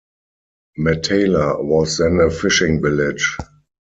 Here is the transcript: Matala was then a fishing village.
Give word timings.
Matala 0.79 1.63
was 1.63 1.99
then 1.99 2.21
a 2.21 2.31
fishing 2.31 2.81
village. 2.81 3.37